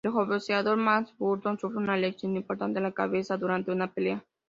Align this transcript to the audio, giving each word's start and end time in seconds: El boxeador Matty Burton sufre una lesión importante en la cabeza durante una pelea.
El 0.03 0.09
boxeador 0.13 0.77
Matty 0.77 1.13
Burton 1.19 1.59
sufre 1.59 1.77
una 1.77 1.95
lesión 1.95 2.35
importante 2.35 2.79
en 2.79 2.85
la 2.85 2.91
cabeza 2.91 3.37
durante 3.37 3.69
una 3.71 3.93
pelea. 3.93 4.25